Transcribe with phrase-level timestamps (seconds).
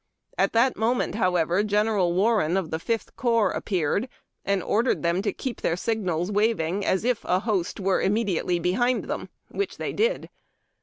[0.35, 1.61] At that moment,' however.
[1.61, 4.09] General Warren of the Fifth Corps appeared,
[4.43, 9.03] and ordered them to keep their signals waving as if a host were immediately behind
[9.03, 10.31] them, which they did.